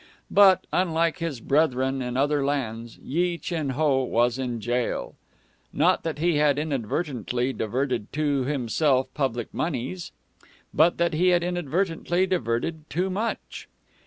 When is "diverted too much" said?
12.25-13.67